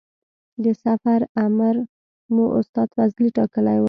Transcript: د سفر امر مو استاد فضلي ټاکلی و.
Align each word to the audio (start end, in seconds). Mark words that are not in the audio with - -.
د 0.63 0.65
سفر 0.83 1.19
امر 1.45 1.75
مو 2.33 2.45
استاد 2.59 2.89
فضلي 2.95 3.27
ټاکلی 3.37 3.75
و. 3.77 3.79